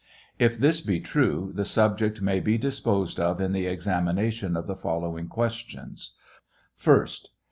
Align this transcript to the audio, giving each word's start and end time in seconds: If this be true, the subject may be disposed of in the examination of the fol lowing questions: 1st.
If 0.39 0.57
this 0.57 0.81
be 0.81 0.99
true, 0.99 1.51
the 1.53 1.63
subject 1.63 2.23
may 2.23 2.39
be 2.39 2.57
disposed 2.57 3.19
of 3.19 3.39
in 3.39 3.51
the 3.51 3.67
examination 3.67 4.57
of 4.57 4.65
the 4.65 4.75
fol 4.75 5.01
lowing 5.01 5.27
questions: 5.27 6.15
1st. 6.75 7.27